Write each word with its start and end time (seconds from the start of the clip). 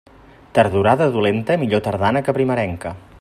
Tardorada 0.57 1.09
dolenta, 1.17 1.59
millor 1.65 1.85
tardana 1.91 2.25
que 2.29 2.37
primerenca. 2.39 2.95